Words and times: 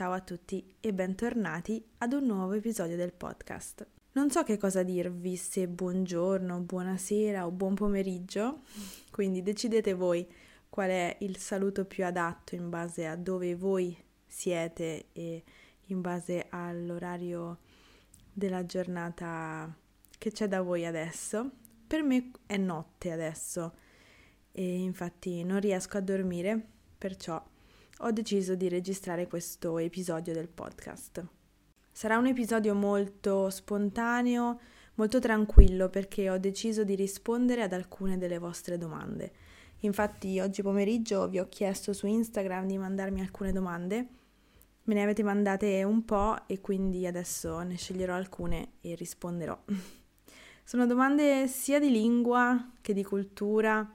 Ciao 0.00 0.12
a 0.12 0.20
tutti 0.20 0.76
e 0.80 0.94
bentornati 0.94 1.84
ad 1.98 2.14
un 2.14 2.24
nuovo 2.24 2.54
episodio 2.54 2.96
del 2.96 3.12
podcast. 3.12 3.86
Non 4.12 4.30
so 4.30 4.42
che 4.44 4.56
cosa 4.56 4.82
dirvi, 4.82 5.36
se 5.36 5.68
buongiorno, 5.68 6.58
buonasera 6.60 7.44
o 7.44 7.50
buon 7.50 7.74
pomeriggio, 7.74 8.62
quindi 9.12 9.42
decidete 9.42 9.92
voi 9.92 10.26
qual 10.70 10.88
è 10.88 11.18
il 11.20 11.36
saluto 11.36 11.84
più 11.84 12.06
adatto 12.06 12.54
in 12.54 12.70
base 12.70 13.06
a 13.06 13.14
dove 13.14 13.54
voi 13.54 13.94
siete 14.26 15.08
e 15.12 15.44
in 15.88 16.00
base 16.00 16.46
all'orario 16.48 17.58
della 18.32 18.64
giornata 18.64 19.70
che 20.16 20.32
c'è 20.32 20.48
da 20.48 20.62
voi 20.62 20.86
adesso. 20.86 21.50
Per 21.86 22.02
me 22.02 22.30
è 22.46 22.56
notte 22.56 23.12
adesso 23.12 23.74
e 24.50 24.78
infatti 24.78 25.44
non 25.44 25.60
riesco 25.60 25.98
a 25.98 26.00
dormire, 26.00 26.58
perciò 26.96 27.49
ho 28.02 28.12
deciso 28.12 28.54
di 28.54 28.68
registrare 28.68 29.26
questo 29.26 29.76
episodio 29.78 30.32
del 30.32 30.48
podcast. 30.48 31.22
Sarà 31.92 32.16
un 32.16 32.26
episodio 32.26 32.74
molto 32.74 33.50
spontaneo, 33.50 34.58
molto 34.94 35.18
tranquillo 35.18 35.90
perché 35.90 36.30
ho 36.30 36.38
deciso 36.38 36.82
di 36.82 36.94
rispondere 36.94 37.62
ad 37.62 37.74
alcune 37.74 38.16
delle 38.16 38.38
vostre 38.38 38.78
domande. 38.78 39.32
Infatti 39.80 40.40
oggi 40.40 40.62
pomeriggio 40.62 41.28
vi 41.28 41.40
ho 41.40 41.48
chiesto 41.50 41.92
su 41.92 42.06
Instagram 42.06 42.66
di 42.66 42.78
mandarmi 42.78 43.20
alcune 43.20 43.52
domande, 43.52 44.08
me 44.84 44.94
ne 44.94 45.02
avete 45.02 45.22
mandate 45.22 45.82
un 45.84 46.02
po' 46.06 46.46
e 46.46 46.60
quindi 46.60 47.06
adesso 47.06 47.60
ne 47.60 47.76
sceglierò 47.76 48.14
alcune 48.14 48.72
e 48.80 48.94
risponderò. 48.94 49.58
Sono 50.64 50.86
domande 50.86 51.48
sia 51.48 51.78
di 51.78 51.90
lingua 51.90 52.72
che 52.80 52.94
di 52.94 53.04
cultura 53.04 53.86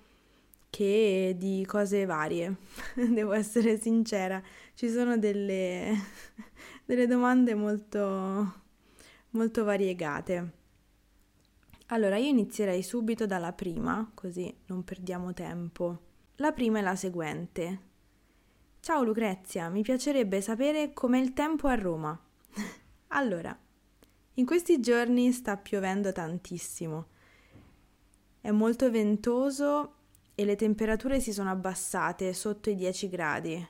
che 0.76 1.36
di 1.38 1.64
cose 1.66 2.04
varie, 2.04 2.58
devo 2.96 3.32
essere 3.32 3.80
sincera. 3.80 4.44
Ci 4.74 4.90
sono 4.90 5.18
delle, 5.18 5.94
delle 6.84 7.08
domande 7.08 7.56
molto, 7.56 8.54
molto 9.30 9.64
variegate. 9.64 10.52
Allora, 11.88 12.18
io 12.18 12.28
inizierei 12.28 12.84
subito 12.84 13.26
dalla 13.26 13.54
prima, 13.54 14.12
così 14.14 14.54
non 14.66 14.84
perdiamo 14.84 15.34
tempo. 15.34 16.00
La 16.38 16.52
prima 16.52 16.80
è 16.80 16.82
la 16.82 16.98
seguente. 16.98 17.80
Ciao 18.82 19.02
Lucrezia, 19.02 19.70
mi 19.70 19.82
piacerebbe 19.82 20.42
sapere 20.42 20.92
com'è 20.92 21.20
il 21.20 21.32
tempo 21.32 21.70
a 21.70 21.76
Roma. 21.76 22.20
allora, 23.16 23.58
in 24.34 24.46
questi 24.46 24.82
giorni 24.82 25.32
sta 25.32 25.56
piovendo 25.56 26.12
tantissimo. 26.12 27.08
È 28.42 28.52
molto 28.52 28.92
ventoso 28.92 29.94
e 30.36 30.46
le 30.46 30.56
temperature 30.56 31.20
si 31.20 31.32
sono 31.32 31.50
abbassate 31.50 32.34
sotto 32.34 32.70
i 32.70 32.76
10 32.76 33.10
gradi. 33.10 33.68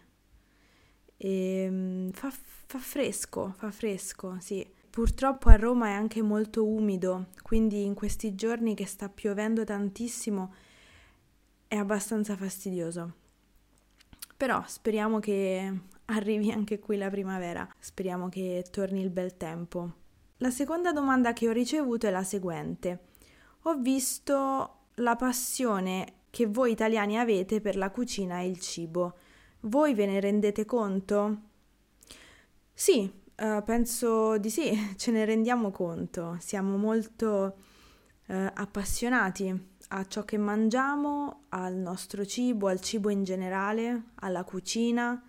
E 1.18 1.68
mm, 1.70 2.10
fa, 2.10 2.32
fa 2.32 2.80
fresco, 2.80 3.54
fa 3.56 3.72
fresco, 3.72 4.38
sì. 4.40 4.68
Purtroppo 4.90 5.50
a 5.50 5.56
Roma 5.56 5.88
è 5.88 5.92
anche 5.92 6.22
molto 6.22 6.66
umido, 6.66 7.28
quindi 7.42 7.84
in 7.84 7.94
questi 7.94 8.34
giorni 8.34 8.76
che 8.76 8.86
sta 8.86 9.10
piovendo 9.10 9.66
tantissimo 9.66 10.54
è 11.68 11.76
abbastanza 11.76 12.36
fastidioso. 12.38 13.14
Però 14.38 14.64
speriamo 14.66 15.20
che 15.20 15.80
arrivi 16.06 16.52
anche 16.52 16.80
qui 16.80 16.98
la 16.98 17.10
primavera, 17.10 17.68
speriamo 17.78 18.30
che 18.30 18.66
torni 18.72 19.02
il 19.02 19.10
bel 19.10 19.36
tempo. 19.36 20.04
La 20.38 20.50
seconda 20.50 20.92
domanda 20.92 21.34
che 21.34 21.50
ho 21.50 21.52
ricevuto 21.52 22.08
è 22.08 22.10
la 22.10 22.24
seguente. 22.24 23.00
Ho 23.64 23.76
visto 23.76 24.76
la 24.96 25.16
passione 25.16 26.15
che 26.36 26.48
voi 26.48 26.72
italiani 26.72 27.18
avete 27.18 27.62
per 27.62 27.78
la 27.78 27.90
cucina 27.92 28.42
e 28.42 28.50
il 28.50 28.60
cibo. 28.60 29.14
Voi 29.62 29.94
ve 29.94 30.06
ne 30.06 30.20
rendete 30.20 30.66
conto? 30.66 31.38
Sì, 32.74 33.10
uh, 33.38 33.64
penso 33.64 34.38
di 34.38 34.50
sì, 34.50 34.78
ce 35.00 35.12
ne 35.12 35.24
rendiamo 35.24 35.72
conto. 35.72 36.36
Siamo 36.42 36.76
molto 36.76 37.56
uh, 38.28 38.34
appassionati 38.54 39.68
a 39.88 40.06
ciò 40.08 40.26
che 40.26 40.38
mangiamo, 40.38 41.46
al 41.50 41.76
nostro 41.76 42.26
cibo, 42.26 42.68
al 42.68 42.82
cibo 42.82 43.10
in 43.10 43.24
generale, 43.24 44.08
alla 44.16 44.44
cucina. 44.44 45.24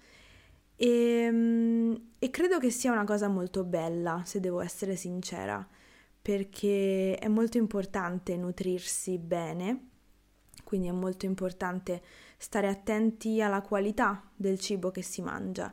E, 0.75 1.29
um, 1.31 2.09
e 2.19 2.31
credo 2.31 2.59
che 2.59 2.71
sia 2.71 2.91
una 2.91 3.05
cosa 3.05 3.29
molto 3.29 3.63
bella, 3.63 4.23
se 4.25 4.41
devo 4.41 4.61
essere 4.61 4.97
sincera, 4.97 5.65
perché 6.21 7.15
è 7.15 7.29
molto 7.29 7.59
importante 7.59 8.37
nutrirsi 8.37 9.19
bene 9.19 9.91
quindi 10.67 10.89
è 10.89 10.93
molto 10.93 11.27
importante 11.27 12.03
stare 12.39 12.67
attenti 12.67 13.41
alla 13.41 13.63
qualità 13.63 14.29
del 14.35 14.59
cibo 14.59 14.91
che 14.91 15.01
si 15.01 15.23
mangia. 15.23 15.73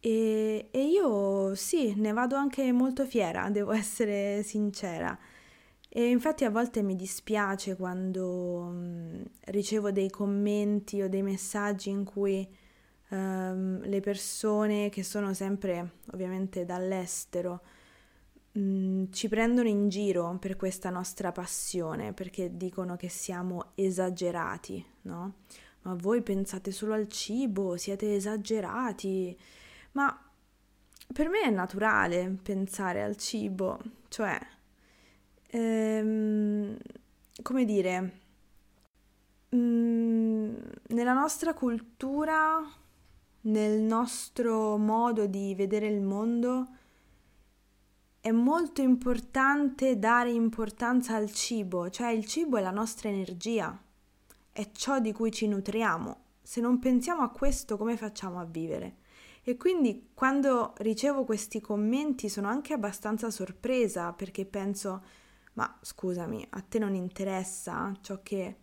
E, 0.00 0.68
e 0.70 0.86
io 0.86 1.54
sì, 1.54 1.92
ne 1.94 2.12
vado 2.12 2.34
anche 2.34 2.72
molto 2.72 3.04
fiera, 3.04 3.50
devo 3.52 3.72
essere 3.72 4.42
sincera. 4.42 5.16
E 5.90 6.08
infatti 6.08 6.44
a 6.44 6.50
volte 6.50 6.82
mi 6.82 6.96
dispiace 6.96 7.76
quando 7.76 8.62
mh, 8.62 9.22
ricevo 9.48 9.90
dei 9.92 10.08
commenti 10.08 11.02
o 11.02 11.08
dei 11.10 11.22
messaggi 11.22 11.90
in 11.90 12.04
cui 12.04 12.48
um, 13.10 13.82
le 13.82 14.00
persone 14.00 14.88
che 14.88 15.02
sono 15.02 15.34
sempre 15.34 15.98
ovviamente 16.12 16.64
dall'estero 16.64 17.60
Ci 19.10 19.28
prendono 19.28 19.68
in 19.68 19.88
giro 19.88 20.36
per 20.38 20.56
questa 20.56 20.90
nostra 20.90 21.32
passione, 21.32 22.12
perché 22.12 22.56
dicono 22.56 22.96
che 22.96 23.08
siamo 23.08 23.72
esagerati, 23.74 24.84
no? 25.02 25.34
Ma 25.82 25.94
voi 25.94 26.22
pensate 26.22 26.70
solo 26.70 26.94
al 26.94 27.08
cibo, 27.08 27.76
siete 27.76 28.14
esagerati. 28.14 29.36
Ma 29.92 30.18
per 31.12 31.28
me 31.28 31.42
è 31.42 31.50
naturale 31.50 32.36
pensare 32.42 33.02
al 33.02 33.16
cibo, 33.16 33.78
cioè, 34.08 34.38
ehm, 35.48 36.76
come 37.42 37.64
dire, 37.64 38.20
mh, 39.50 39.56
mm, 39.56 40.54
nella 40.88 41.12
nostra 41.12 41.54
cultura, 41.54 42.60
nel 43.42 43.80
nostro 43.80 44.76
modo 44.78 45.26
di 45.26 45.54
vedere 45.54 45.86
il 45.86 46.00
mondo, 46.00 46.66
è 48.24 48.30
molto 48.30 48.80
importante 48.80 49.98
dare 49.98 50.30
importanza 50.30 51.14
al 51.14 51.30
cibo, 51.30 51.90
cioè 51.90 52.08
il 52.08 52.24
cibo 52.24 52.56
è 52.56 52.62
la 52.62 52.70
nostra 52.70 53.10
energia, 53.10 53.78
è 54.50 54.70
ciò 54.72 54.98
di 54.98 55.12
cui 55.12 55.30
ci 55.30 55.46
nutriamo. 55.46 56.22
Se 56.40 56.62
non 56.62 56.78
pensiamo 56.78 57.20
a 57.20 57.28
questo, 57.28 57.76
come 57.76 57.98
facciamo 57.98 58.40
a 58.40 58.46
vivere? 58.46 58.96
E 59.42 59.58
quindi 59.58 60.08
quando 60.14 60.72
ricevo 60.78 61.24
questi 61.24 61.60
commenti 61.60 62.30
sono 62.30 62.48
anche 62.48 62.72
abbastanza 62.72 63.30
sorpresa 63.30 64.14
perché 64.14 64.46
penso, 64.46 65.04
ma 65.52 65.78
scusami, 65.82 66.46
a 66.48 66.62
te 66.62 66.78
non 66.78 66.94
interessa 66.94 67.92
ciò 68.00 68.22
che 68.22 68.56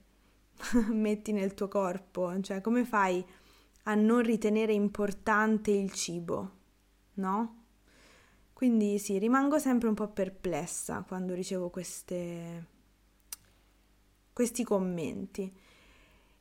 metti 0.90 1.34
nel 1.34 1.54
tuo 1.54 1.68
corpo? 1.68 2.42
Cioè, 2.42 2.62
come 2.62 2.84
fai 2.84 3.24
a 3.84 3.94
non 3.94 4.24
ritenere 4.24 4.74
importante 4.74 5.70
il 5.70 5.92
cibo? 5.92 6.52
No? 7.14 7.61
Quindi 8.62 9.00
sì, 9.00 9.18
rimango 9.18 9.58
sempre 9.58 9.88
un 9.88 9.96
po' 9.96 10.10
perplessa 10.10 11.04
quando 11.08 11.34
ricevo 11.34 11.72
queste, 11.72 12.68
questi 14.32 14.64
commenti. 14.64 15.52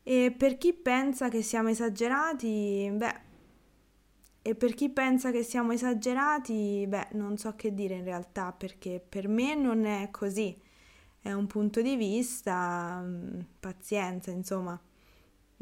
E 0.03 0.31
per 0.37 0.59
chi 0.59 0.75
pensa 0.75 1.31
che 1.31 1.41
siamo 1.41 1.71
esagerati, 1.71 2.91
beh, 2.93 3.21
e 4.43 4.55
per 4.55 4.75
chi 4.75 4.91
pensa 4.91 5.31
che 5.31 5.43
siamo 5.43 5.73
esagerati, 5.73 6.85
beh, 6.87 7.09
non 7.13 7.39
so 7.39 7.57
che 7.57 7.73
dire 7.73 7.95
in 7.95 8.05
realtà, 8.05 8.53
perché 8.53 9.01
per 9.01 9.27
me 9.27 9.55
non 9.55 9.87
è 9.87 10.11
così. 10.11 10.55
È 11.19 11.33
un 11.33 11.47
punto 11.47 11.81
di 11.81 11.97
vista, 11.97 13.01
mm, 13.03 13.41
pazienza, 13.61 14.31
insomma. 14.31 14.79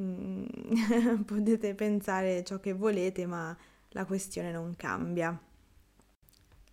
Mm, 0.03 0.45
potete 1.25 1.77
pensare 1.77 2.43
ciò 2.43 2.59
che 2.59 2.73
volete, 2.73 3.27
ma 3.27 3.57
la 3.91 4.05
questione 4.05 4.51
non 4.51 4.75
cambia. 4.77 5.41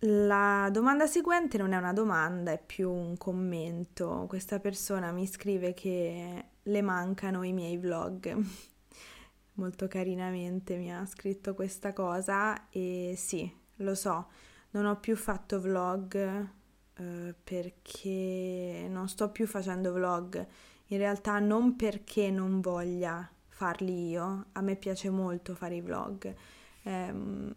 La 0.00 0.68
domanda 0.70 1.06
seguente 1.06 1.56
non 1.56 1.72
è 1.72 1.76
una 1.78 1.94
domanda, 1.94 2.52
è 2.52 2.62
più 2.62 2.90
un 2.90 3.16
commento. 3.16 4.26
Questa 4.28 4.60
persona 4.60 5.10
mi 5.10 5.26
scrive 5.26 5.72
che 5.72 6.44
le 6.62 6.82
mancano 6.82 7.42
i 7.42 7.52
miei 7.52 7.78
vlog. 7.78 8.36
Molto 9.54 9.88
carinamente 9.88 10.76
mi 10.76 10.94
ha 10.94 11.06
scritto 11.06 11.54
questa 11.54 11.94
cosa 11.94 12.68
e 12.68 13.14
sì, 13.16 13.50
lo 13.76 13.94
so, 13.94 14.28
non 14.72 14.84
ho 14.84 15.00
più 15.00 15.16
fatto 15.16 15.60
vlog 15.62 16.14
eh, 16.14 17.34
perché 17.42 18.86
non 18.90 19.08
sto 19.08 19.30
più 19.30 19.46
facendo 19.46 19.94
vlog. 19.94 20.46
In 20.88 20.98
realtà 20.98 21.38
non 21.38 21.74
perché 21.74 22.30
non 22.30 22.60
voglia 22.60 23.28
farli 23.48 24.10
io, 24.10 24.46
a 24.52 24.60
me 24.60 24.76
piace 24.76 25.08
molto 25.08 25.54
fare 25.54 25.76
i 25.76 25.80
vlog. 25.80 26.34
Eh, 26.82 27.54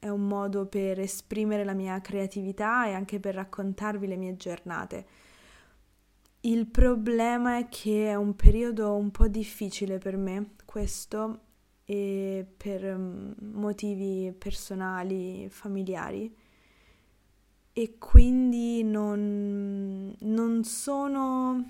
è 0.00 0.08
un 0.08 0.26
modo 0.26 0.66
per 0.66 0.98
esprimere 0.98 1.62
la 1.62 1.74
mia 1.74 2.00
creatività 2.00 2.86
e 2.86 2.94
anche 2.94 3.20
per 3.20 3.34
raccontarvi 3.34 4.06
le 4.08 4.16
mie 4.16 4.36
giornate. 4.36 5.06
Il 6.40 6.66
problema 6.66 7.58
è 7.58 7.68
che 7.68 8.08
è 8.08 8.14
un 8.14 8.34
periodo 8.34 8.94
un 8.94 9.10
po' 9.10 9.28
difficile 9.28 9.98
per 9.98 10.16
me, 10.16 10.54
questo, 10.64 11.40
e 11.84 12.46
per 12.56 12.96
mm, 12.96 13.32
motivi 13.52 14.32
personali, 14.36 15.48
familiari. 15.50 16.34
E 17.72 17.98
quindi 17.98 18.82
non, 18.82 20.14
non 20.20 20.64
sono, 20.64 21.64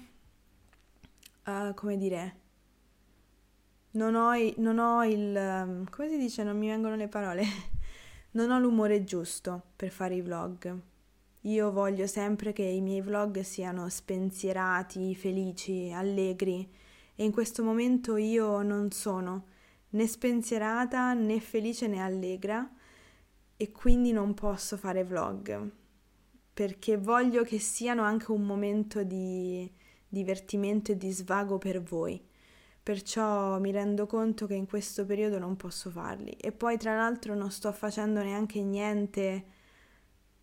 uh, 1.46 1.74
come 1.74 1.96
dire, 1.96 2.38
non 3.92 4.14
ho, 4.14 4.30
non 4.58 4.78
ho 4.78 5.04
il, 5.04 5.34
um, 5.36 5.88
come 5.90 6.08
si 6.08 6.18
dice, 6.18 6.44
non 6.44 6.56
mi 6.58 6.68
vengono 6.68 6.94
le 6.96 7.08
parole, 7.08 7.42
non 8.32 8.50
ho 8.50 8.58
l'umore 8.58 9.04
giusto 9.04 9.62
per 9.76 9.90
fare 9.90 10.14
i 10.14 10.20
vlog. 10.20 10.78
Io 11.42 11.72
voglio 11.72 12.06
sempre 12.06 12.52
che 12.52 12.62
i 12.62 12.80
miei 12.80 13.00
vlog 13.00 13.40
siano 13.40 13.88
spensierati, 13.88 15.14
felici, 15.14 15.90
allegri 15.92 16.68
e 17.14 17.24
in 17.24 17.32
questo 17.32 17.62
momento 17.62 18.16
io 18.16 18.62
non 18.62 18.90
sono 18.90 19.46
né 19.90 20.06
spensierata 20.06 21.14
né 21.14 21.40
felice 21.40 21.86
né 21.86 22.00
allegra 22.00 22.70
e 23.56 23.72
quindi 23.72 24.12
non 24.12 24.34
posso 24.34 24.76
fare 24.76 25.04
vlog 25.04 25.78
perché 26.60 26.98
voglio 26.98 27.42
che 27.42 27.58
siano 27.58 28.02
anche 28.02 28.32
un 28.32 28.42
momento 28.42 29.02
di 29.02 29.66
divertimento 30.06 30.92
e 30.92 30.96
di 30.98 31.10
svago 31.10 31.56
per 31.56 31.82
voi. 31.82 32.22
Perciò 32.82 33.58
mi 33.58 33.70
rendo 33.70 34.06
conto 34.06 34.46
che 34.46 34.54
in 34.54 34.66
questo 34.66 35.04
periodo 35.04 35.38
non 35.38 35.56
posso 35.56 35.90
farli. 35.90 36.30
E 36.32 36.52
poi 36.52 36.78
tra 36.78 36.94
l'altro 36.96 37.34
non 37.34 37.50
sto 37.50 37.72
facendo 37.72 38.22
neanche 38.22 38.62
niente 38.62 39.44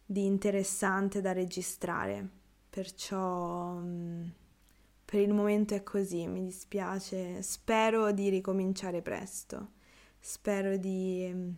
di 0.05 0.25
interessante 0.25 1.19
da 1.21 1.33
registrare. 1.33 2.27
Perciò 2.69 3.73
mm, 3.73 4.27
per 5.03 5.19
il 5.21 5.33
momento 5.33 5.73
è 5.73 5.83
così, 5.83 6.27
mi 6.27 6.43
dispiace. 6.43 7.41
Spero 7.41 8.11
di 8.11 8.29
ricominciare 8.29 9.01
presto. 9.01 9.71
Spero 10.19 10.77
di... 10.77 11.29
Mm, 11.33 11.49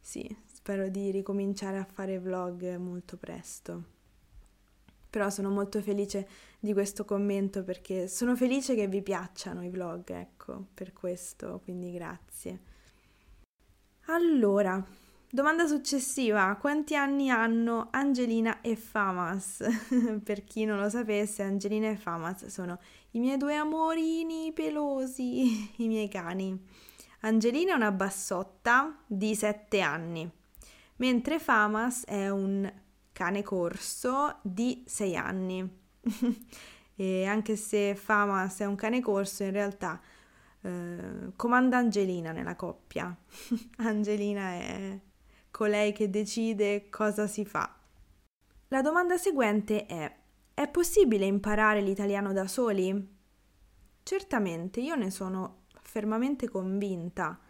sì, 0.00 0.36
spero 0.46 0.88
di 0.88 1.10
ricominciare 1.10 1.78
a 1.78 1.84
fare 1.84 2.18
vlog 2.18 2.76
molto 2.76 3.16
presto. 3.16 3.95
Però 5.08 5.30
sono 5.30 5.50
molto 5.50 5.80
felice 5.80 6.28
di 6.58 6.72
questo 6.72 7.04
commento 7.04 7.62
perché 7.62 8.08
sono 8.08 8.36
felice 8.36 8.74
che 8.74 8.88
vi 8.88 9.02
piacciono 9.02 9.62
i 9.62 9.68
vlog, 9.68 10.10
ecco, 10.10 10.66
per 10.74 10.92
questo, 10.92 11.60
quindi 11.62 11.92
grazie. 11.92 12.60
Allora, 14.06 14.84
domanda 15.30 15.66
successiva, 15.66 16.56
quanti 16.60 16.94
anni 16.96 17.30
hanno 17.30 17.88
Angelina 17.90 18.60
e 18.60 18.76
Famas? 18.76 19.64
per 20.22 20.44
chi 20.44 20.64
non 20.64 20.78
lo 20.78 20.88
sapesse, 20.88 21.42
Angelina 21.42 21.88
e 21.88 21.96
Famas 21.96 22.46
sono 22.46 22.78
i 23.12 23.20
miei 23.20 23.36
due 23.36 23.54
amorini 23.54 24.52
pelosi, 24.52 25.72
i 25.82 25.86
miei 25.86 26.08
cani. 26.08 26.58
Angelina 27.20 27.72
è 27.72 27.76
una 27.76 27.92
bassotta 27.92 29.02
di 29.06 29.34
7 29.34 29.80
anni 29.80 30.30
mentre 30.96 31.38
Famas 31.38 32.04
è 32.04 32.28
un 32.28 32.70
cane 33.16 33.42
corso 33.42 34.40
di 34.42 34.84
6 34.86 35.16
anni. 35.16 35.66
e 36.94 37.24
anche 37.24 37.56
se 37.56 37.94
Famas 37.94 38.60
è 38.60 38.66
un 38.66 38.74
cane 38.74 39.00
corso, 39.00 39.42
in 39.42 39.52
realtà 39.52 39.98
eh, 40.60 41.32
comanda 41.34 41.78
Angelina 41.78 42.32
nella 42.32 42.56
coppia. 42.56 43.16
Angelina 43.78 44.50
è 44.50 45.00
colei 45.50 45.92
che 45.92 46.10
decide 46.10 46.90
cosa 46.90 47.26
si 47.26 47.46
fa. 47.46 47.74
La 48.68 48.82
domanda 48.82 49.16
seguente 49.16 49.86
è: 49.86 50.14
è 50.52 50.68
possibile 50.68 51.24
imparare 51.24 51.80
l'italiano 51.80 52.34
da 52.34 52.46
soli? 52.46 53.14
Certamente, 54.02 54.80
io 54.80 54.94
ne 54.94 55.10
sono 55.10 55.62
fermamente 55.80 56.50
convinta. 56.50 57.40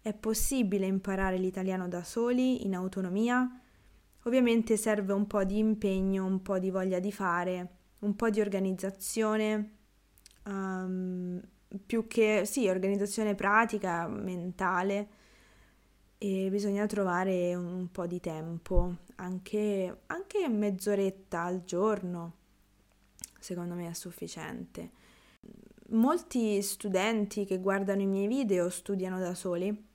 È 0.00 0.14
possibile 0.14 0.86
imparare 0.86 1.36
l'italiano 1.36 1.88
da 1.88 2.04
soli, 2.04 2.64
in 2.64 2.76
autonomia? 2.76 3.60
Ovviamente 4.24 4.76
serve 4.76 5.12
un 5.12 5.26
po' 5.26 5.44
di 5.44 5.58
impegno, 5.58 6.26
un 6.26 6.42
po' 6.42 6.58
di 6.58 6.70
voglia 6.70 6.98
di 6.98 7.10
fare, 7.10 7.68
un 8.00 8.14
po' 8.16 8.28
di 8.28 8.40
organizzazione, 8.40 9.76
um, 10.44 11.40
più 11.86 12.06
che 12.06 12.42
sì, 12.44 12.68
organizzazione 12.68 13.34
pratica, 13.34 14.06
mentale 14.08 15.08
e 16.18 16.48
bisogna 16.50 16.84
trovare 16.84 17.54
un 17.54 17.88
po' 17.90 18.06
di 18.06 18.20
tempo, 18.20 18.96
anche, 19.16 20.02
anche 20.06 20.48
mezz'oretta 20.48 21.42
al 21.42 21.64
giorno, 21.64 22.34
secondo 23.38 23.74
me 23.74 23.88
è 23.88 23.94
sufficiente. 23.94 24.90
Molti 25.92 26.60
studenti 26.60 27.46
che 27.46 27.58
guardano 27.58 28.02
i 28.02 28.06
miei 28.06 28.26
video 28.26 28.68
studiano 28.68 29.18
da 29.18 29.34
soli 29.34 29.88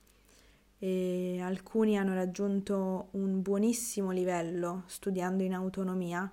e 0.86 1.40
alcuni 1.40 1.98
hanno 1.98 2.14
raggiunto 2.14 3.08
un 3.12 3.42
buonissimo 3.42 4.12
livello 4.12 4.84
studiando 4.86 5.42
in 5.42 5.52
autonomia, 5.52 6.30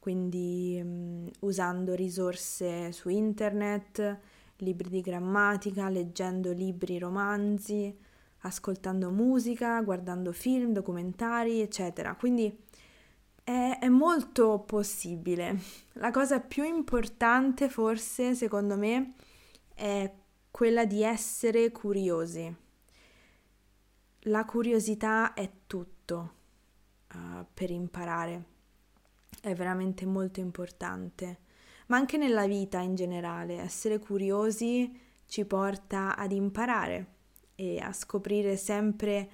quindi 0.00 0.80
um, 0.82 1.30
usando 1.42 1.94
risorse 1.94 2.90
su 2.90 3.08
internet, 3.10 4.18
libri 4.56 4.88
di 4.88 5.00
grammatica, 5.00 5.88
leggendo 5.88 6.50
libri, 6.50 6.98
romanzi, 6.98 7.96
ascoltando 8.40 9.10
musica, 9.10 9.80
guardando 9.82 10.32
film, 10.32 10.72
documentari, 10.72 11.60
eccetera. 11.60 12.16
Quindi 12.16 12.64
è, 13.44 13.78
è 13.80 13.88
molto 13.88 14.64
possibile. 14.66 15.60
La 15.94 16.10
cosa 16.10 16.40
più 16.40 16.64
importante 16.64 17.68
forse, 17.68 18.34
secondo 18.34 18.76
me, 18.76 19.12
è 19.74 20.12
quella 20.50 20.84
di 20.84 21.04
essere 21.04 21.70
curiosi 21.70 22.64
la 24.26 24.44
curiosità 24.44 25.34
è 25.34 25.50
tutto 25.66 26.32
uh, 27.14 27.44
per 27.52 27.70
imparare, 27.70 28.44
è 29.40 29.54
veramente 29.54 30.06
molto 30.06 30.40
importante, 30.40 31.38
ma 31.86 31.96
anche 31.96 32.16
nella 32.16 32.46
vita 32.46 32.80
in 32.80 32.94
generale, 32.94 33.58
essere 33.58 33.98
curiosi 33.98 35.00
ci 35.26 35.44
porta 35.44 36.16
ad 36.16 36.32
imparare 36.32 37.14
e 37.54 37.78
a 37.78 37.92
scoprire 37.92 38.56
sempre 38.56 39.30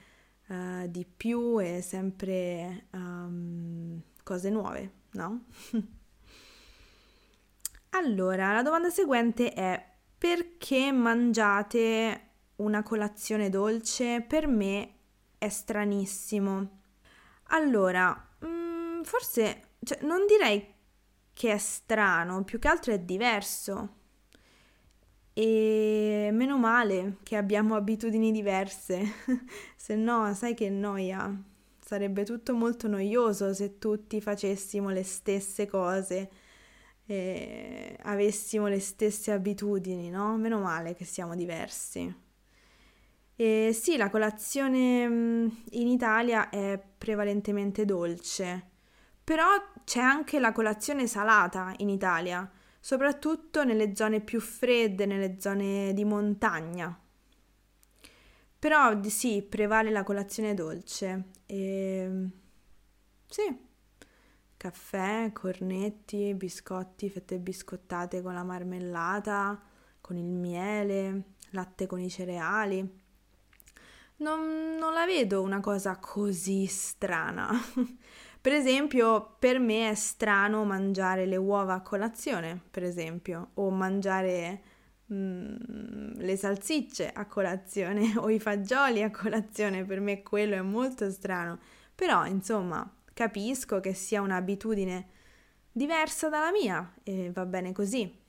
uh, 0.49 0.87
di 0.89 1.07
più 1.07 1.61
e 1.61 1.81
sempre 1.81 2.87
um, 2.91 4.01
cose 4.23 4.51
nuove, 4.51 4.93
no? 5.13 5.45
allora, 7.91 8.53
la 8.53 8.63
domanda 8.63 8.91
seguente 8.91 9.53
è 9.55 9.91
perché 10.19 10.93
mangiate 10.93 12.32
una 12.63 12.83
colazione 12.83 13.49
dolce 13.51 14.23
per 14.23 14.47
me 14.47 14.95
è 15.39 15.49
stranissimo. 15.49 16.81
Allora, 17.49 18.11
mh, 18.39 18.47
mm, 18.47 19.03
forse 19.03 19.63
cioè, 19.83 19.99
non 20.03 20.27
direi 20.27 20.65
che 21.33 21.53
è 21.53 21.59
strano, 21.59 22.45
più 22.45 22.59
che 22.59 22.69
altro 22.69 22.93
è 22.93 22.99
diverso. 23.01 24.01
E 25.35 26.29
meno 26.33 26.59
male 26.59 27.17
che 27.23 27.37
abbiamo 27.37 27.75
abitudini 27.75 28.31
diverse, 28.33 29.03
se 29.77 29.95
no, 29.97 30.33
sai 30.35 30.55
che 30.55 30.69
noia. 30.71 31.35
Sarebbe 31.81 32.25
tutto 32.25 32.55
molto 32.55 32.87
noioso 32.89 33.53
se 33.53 33.79
tutti 33.79 34.21
facessimo 34.21 34.91
le 34.91 35.03
stesse 35.03 35.67
cose 35.67 36.31
e 37.07 37.99
avessimo 38.03 38.69
le 38.69 38.81
stesse 38.81 39.33
abitudini, 39.33 40.09
no? 40.11 40.37
Meno 40.37 40.61
male 40.61 40.95
che 40.95 41.05
siamo 41.05 41.35
diversi. 41.35 42.15
E 43.35 43.73
sì, 43.73 43.97
la 43.97 44.11
colazione 44.11 45.03
in 45.03 45.89
Italia 45.89 46.51
è 46.51 46.81
prevalentemente 46.99 47.85
dolce, 47.85 48.71
però 49.25 49.47
c'è 49.85 50.01
anche 50.01 50.39
la 50.39 50.53
colazione 50.53 51.07
salata 51.07 51.73
in 51.79 51.89
Italia, 51.89 52.49
soprattutto 52.79 53.65
nelle 53.65 53.97
zone 53.97 54.21
più 54.21 54.39
fredde, 54.41 55.07
nelle 55.07 55.41
zone 55.41 55.93
di 55.95 56.05
montagna. 56.05 56.97
Però 58.59 59.03
sì, 59.05 59.43
prevale 59.43 59.91
la 59.91 60.05
colazione 60.05 60.55
dolce. 60.55 61.31
E... 61.47 62.29
Sì, 63.27 63.59
caffè, 64.57 65.31
cornetti, 65.33 66.35
biscotti, 66.35 67.11
fette 67.11 67.39
biscottate 67.39 68.23
con 68.23 68.35
la 68.35 68.45
marmellata, 68.45 69.61
con 70.01 70.17
il 70.17 70.31
miele, 70.31 71.35
latte 71.51 71.87
con 71.87 71.99
i 71.99 72.11
cereali 72.11 73.01
non, 74.23 74.77
non 74.79 74.95
la 74.95 75.05
vedo 75.05 75.43
una 75.43 75.61
cosa 75.61 75.99
così 75.99 76.67
strana. 76.67 77.51
per 78.41 78.53
esempio, 78.53 79.37
per 79.39 79.59
me 79.59 79.91
è 79.91 79.95
strano 79.95 80.65
mangiare 80.65 81.27
le 81.27 81.37
uova 81.37 81.75
a 81.75 81.83
colazione, 81.83 82.61
per 82.71 82.85
esempio, 82.85 83.51
o 83.55 83.71
mangiare 83.71 84.63
mm, 85.13 86.13
le 86.17 86.37
salsicce 86.37 87.11
a 87.13 87.27
colazione 87.27 88.15
o 88.17 88.31
i 88.31 88.39
fagioli 88.39 89.03
a 89.03 89.11
colazione, 89.11 89.85
per 89.85 90.01
me 90.01 90.23
quello 90.23 90.55
è 90.55 90.63
molto 90.63 91.11
strano. 91.11 91.59
Però, 91.95 92.25
insomma, 92.25 92.89
capisco 93.13 93.81
che 93.81 93.93
sia 93.93 94.23
un'abitudine 94.23 95.09
diversa 95.73 96.29
dalla 96.29 96.51
mia 96.53 96.95
e 97.03 97.31
va 97.33 97.45
bene 97.45 97.73
così. 97.73 98.21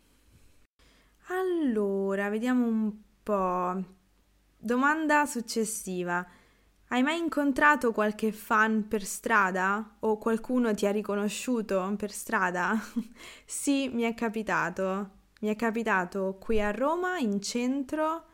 Allora, 1.28 2.30
vediamo 2.30 2.66
un 2.66 2.92
po'. 3.24 4.02
Domanda 4.64 5.26
successiva. 5.26 6.26
Hai 6.88 7.04
mai 7.04 7.18
incontrato 7.18 7.92
qualche 7.92 8.32
fan 8.32 8.88
per 8.88 9.04
strada? 9.04 9.98
O 10.00 10.18
qualcuno 10.18 10.74
ti 10.74 10.86
ha 10.86 10.92
riconosciuto 10.92 11.94
per 11.98 12.12
strada? 12.12 12.80
sì, 13.46 13.90
mi 13.90 14.04
è 14.04 14.14
capitato. 14.14 15.22
Mi 15.42 15.50
è 15.50 15.56
capitato 15.56 16.38
qui 16.40 16.62
a 16.62 16.72
Roma, 16.72 17.18
in 17.18 17.42
centro, 17.42 18.26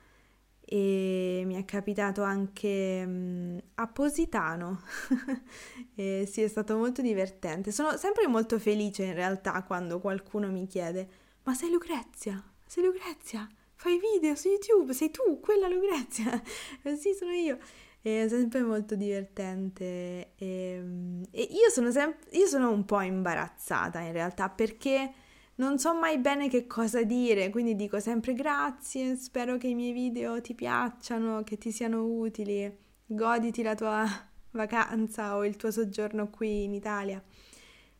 e 0.60 1.42
mi 1.46 1.56
è 1.56 1.66
capitato 1.66 2.22
anche 2.22 3.04
um, 3.04 3.60
a 3.76 3.88
Positano. 3.88 4.82
e 5.96 6.28
sì, 6.32 6.44
è 6.44 6.48
stato 6.48 6.78
molto 6.78 7.02
divertente. 7.02 7.72
Sono 7.72 7.98
sempre 7.98 8.28
molto 8.28 8.60
felice 8.60 9.06
in 9.06 9.14
realtà 9.16 9.64
quando 9.64 10.00
qualcuno 10.00 10.52
mi 10.52 10.68
chiede: 10.68 11.10
Ma 11.44 11.56
sei 11.56 11.72
Lucrezia? 11.72 12.44
Sei 12.66 12.84
Lucrezia? 12.84 13.50
Fai 13.82 13.98
video 13.98 14.36
su 14.36 14.50
YouTube? 14.50 14.92
Sei 14.92 15.10
tu, 15.10 15.40
quella 15.40 15.70
Lucrezia? 15.70 16.44
sì, 17.00 17.14
sono 17.18 17.32
io. 17.32 17.60
È 18.02 18.26
sempre 18.28 18.62
molto 18.62 18.96
divertente. 18.96 20.34
E, 20.36 20.84
e 21.32 21.42
io, 21.50 21.70
sono 21.72 21.90
sempre, 21.90 22.30
io 22.38 22.46
sono 22.46 22.72
un 22.72 22.84
po' 22.84 23.00
imbarazzata 23.00 24.02
in 24.02 24.12
realtà 24.12 24.50
perché 24.50 25.14
non 25.56 25.80
so 25.80 25.96
mai 25.96 26.18
bene 26.18 26.50
che 26.50 26.68
cosa 26.68 27.04
dire, 27.04 27.50
quindi 27.50 27.78
dico 27.78 28.02
sempre 28.02 28.34
grazie, 28.34 29.16
spero 29.16 29.56
che 29.56 29.68
i 29.68 29.76
miei 29.76 29.94
video 29.94 30.42
ti 30.42 30.56
piacciono, 30.56 31.46
che 31.46 31.58
ti 31.58 31.72
siano 31.72 32.04
utili, 32.04 32.70
goditi 33.06 33.64
la 33.64 33.76
tua 33.76 34.06
vacanza 34.52 35.38
o 35.38 35.46
il 35.46 35.56
tuo 35.56 35.72
soggiorno 35.72 36.30
qui 36.30 36.64
in 36.64 36.74
Italia. 36.74 37.24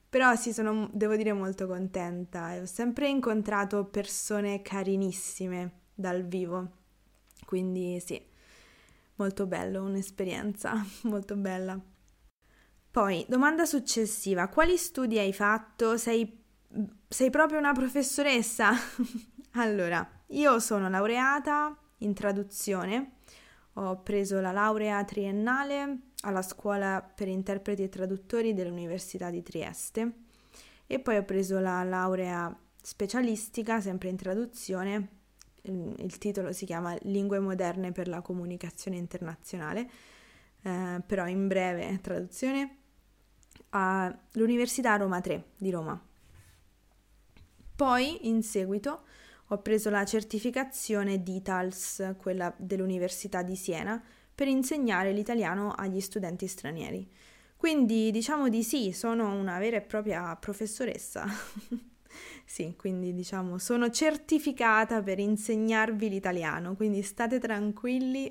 Però 0.10 0.36
sì, 0.36 0.54
sono, 0.54 0.90
devo 0.92 1.16
dire, 1.16 1.34
molto 1.34 1.68
contenta. 1.68 2.58
Ho 2.60 2.66
sempre 2.66 3.08
incontrato 3.08 3.86
persone 3.86 4.62
carinissime 4.62 5.72
dal 5.94 6.24
vivo, 6.24 6.72
quindi 7.46 8.00
sì, 8.00 8.20
molto 9.16 9.46
bello, 9.46 9.84
un'esperienza 9.84 10.74
molto 11.04 11.36
bella. 11.36 11.80
Poi, 12.92 13.24
domanda 13.30 13.66
successiva, 13.66 14.48
quali 14.48 14.76
studi 14.78 15.20
hai 15.20 15.32
fatto? 15.32 15.96
Sei 15.98 16.40
sei 17.08 17.30
proprio 17.30 17.58
una 17.60 17.74
professoressa? 17.74 18.72
allora, 19.54 20.08
io 20.28 20.60
sono 20.60 20.90
laureata 20.90 21.76
in 22.00 22.14
traduzione, 22.14 23.19
ho 23.82 24.02
preso 24.02 24.42
la 24.42 24.52
laurea 24.52 25.04
triennale 25.06 26.00
alla 26.22 26.42
scuola 26.42 27.02
per 27.02 27.28
interpreti 27.28 27.84
e 27.84 27.90
traduttori 27.90 28.54
dell'Università 28.54 29.30
di 29.30 29.42
Trieste 29.42 30.14
e 30.86 31.00
poi 31.00 31.18
ho 31.18 31.24
preso 31.24 31.60
la 31.60 31.84
laurea 31.84 32.54
specialistica 32.82 33.80
sempre 33.80 34.10
in 34.10 34.18
traduzione, 34.18 35.10
il 35.62 36.18
titolo 36.18 36.52
si 36.52 36.66
chiama 36.66 36.98
Lingue 37.02 37.40
moderne 37.40 37.92
per 37.92 38.08
la 38.08 38.22
comunicazione 38.22 38.98
internazionale, 38.98 39.90
eh, 40.62 41.02
però 41.06 41.28
in 41.28 41.48
breve 41.48 42.00
traduzione, 42.02 42.78
all'Università 43.70 44.96
Roma 44.96 45.22
3 45.22 45.44
di 45.58 45.70
Roma. 45.70 46.02
Poi, 47.76 48.28
in 48.28 48.42
seguito, 48.42 49.04
ho 49.52 49.62
preso 49.62 49.90
la 49.90 50.06
certificazione 50.06 51.24
DITALS, 51.24 52.16
quella 52.18 52.54
dell'Università 52.58 53.42
di 53.42 53.56
Siena, 53.56 54.02
per 54.34 54.48
insegnare 54.48 55.12
l'italiano 55.12 55.72
agli 55.72 56.00
studenti 56.00 56.48
stranieri. 56.48 57.10
Quindi 57.58 58.12
diciamo 58.12 58.48
di 58.48 58.64
sì, 58.64 58.92
sono 58.92 59.34
una 59.34 59.58
vera 59.58 59.78
e 59.78 59.82
propria 59.82 60.36
professoressa. 60.36 61.26
sì, 62.46 62.76
quindi 62.78 63.14
diciamo 63.14 63.58
sono 63.58 63.90
certificata 63.90 65.02
per 65.02 65.20
insegnarvi 65.20 66.10
l'italiano, 66.10 66.76
quindi 66.76 67.02
state 67.02 67.40
tranquilli, 67.40 68.30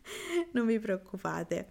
non 0.52 0.66
vi 0.66 0.78
preoccupate. 0.78 1.68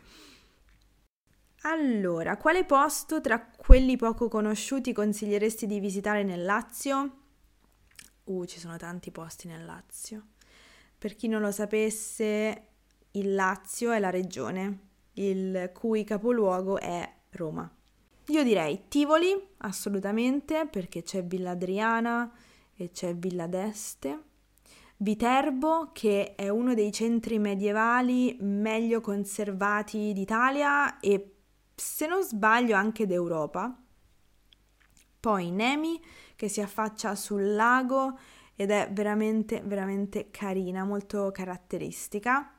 Allora, 1.63 2.37
quale 2.37 2.63
posto 2.63 3.21
tra 3.21 3.43
quelli 3.43 3.97
poco 3.97 4.27
conosciuti 4.27 4.93
consiglieresti 4.93 5.65
di 5.65 5.79
visitare 5.79 6.23
nel 6.23 6.43
Lazio? 6.43 7.18
Uh, 8.29 8.45
ci 8.45 8.59
sono 8.59 8.77
tanti 8.77 9.09
posti 9.09 9.47
nel 9.47 9.65
Lazio. 9.65 10.27
Per 10.99 11.15
chi 11.15 11.27
non 11.27 11.41
lo 11.41 11.51
sapesse, 11.51 12.67
il 13.11 13.33
Lazio 13.33 13.91
è 13.91 13.97
la 13.97 14.11
regione, 14.11 14.79
il 15.13 15.71
cui 15.73 16.03
capoluogo 16.03 16.77
è 16.77 17.11
Roma. 17.31 17.67
Io 18.27 18.43
direi 18.43 18.83
Tivoli, 18.87 19.35
assolutamente, 19.57 20.67
perché 20.67 21.01
c'è 21.01 21.23
Villa 21.23 21.51
Adriana 21.51 22.31
e 22.75 22.91
c'è 22.91 23.15
Villa 23.15 23.47
d'Este. 23.47 24.23
Viterbo, 24.97 25.89
che 25.91 26.35
è 26.35 26.49
uno 26.49 26.75
dei 26.75 26.91
centri 26.91 27.39
medievali 27.39 28.37
meglio 28.41 29.01
conservati 29.01 30.13
d'Italia 30.13 30.99
e 30.99 31.37
se 31.73 32.05
non 32.05 32.21
sbaglio 32.21 32.75
anche 32.75 33.07
d'Europa. 33.07 33.75
Poi 35.19 35.49
Nemi 35.49 35.99
che 36.39 36.47
si 36.47 36.61
affaccia 36.61 37.15
sul 37.15 37.53
lago 37.53 38.17
ed 38.55 38.71
è 38.71 38.87
veramente 38.93 39.61
veramente 39.65 40.31
carina, 40.31 40.85
molto 40.85 41.31
caratteristica. 41.31 42.49